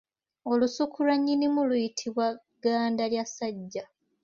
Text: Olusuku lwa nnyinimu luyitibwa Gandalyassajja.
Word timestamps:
Olusuku 0.51 0.97
lwa 1.05 1.15
nnyinimu 1.17 1.61
luyitibwa 1.69 2.25
Gandalyassajja. 2.63 3.83